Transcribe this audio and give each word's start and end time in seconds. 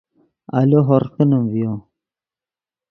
آلو 0.57 0.79
ہورغ 0.87 1.09
کینیم 1.15 1.43
ڤیو 1.51 1.73